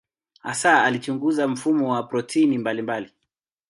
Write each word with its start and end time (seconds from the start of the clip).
Hasa 0.39 0.83
alichunguza 0.83 1.47
mfumo 1.47 1.91
wa 1.93 2.03
protini 2.03 2.57
mbalimbali. 2.57 3.11